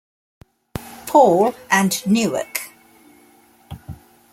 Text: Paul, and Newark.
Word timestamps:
Paul, 1.05 1.53
and 1.69 2.03
Newark. 2.07 2.71